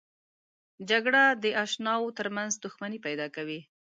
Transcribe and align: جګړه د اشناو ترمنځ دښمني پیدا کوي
جګړه 0.89 1.23
د 1.43 1.45
اشناو 1.63 2.15
ترمنځ 2.17 2.51
دښمني 2.63 2.99
پیدا 3.05 3.27
کوي 3.35 3.59